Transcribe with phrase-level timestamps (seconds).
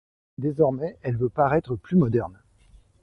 [0.39, 2.41] Désormais, elle veut paraître plus moderne.